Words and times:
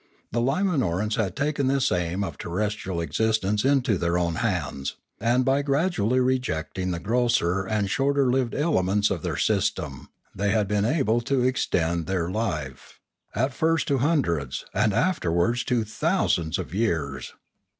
The 0.31 0.41
Limanorans 0.41 1.13
had 1.17 1.35
taken 1.35 1.67
this 1.67 1.91
aim 1.91 2.23
of 2.23 2.35
terres 2.35 2.73
trial 2.73 2.99
existence 3.01 3.63
into 3.63 3.99
their 3.99 4.17
own 4.17 4.33
hands, 4.37 4.95
and 5.19 5.45
by 5.45 5.61
gradually 5.61 6.19
rejecting 6.19 6.89
the 6.89 6.99
grosser 6.99 7.65
and 7.67 7.87
shorter 7.87 8.31
lived 8.31 8.55
elements 8.55 9.11
of 9.11 9.21
their 9.21 9.37
system, 9.37 10.09
they 10.33 10.49
had 10.49 10.67
been 10.67 10.85
able 10.85 11.21
to 11.21 11.43
extend 11.43 12.07
their 12.07 12.31
life, 12.31 12.99
at 13.35 13.53
first 13.53 13.87
to 13.89 13.99
hundreds, 13.99 14.65
and 14.73 14.91
afterwards 14.91 15.63
to 15.65 15.83
thousands 15.83 16.57
of 16.57 16.73
years. 16.73 17.35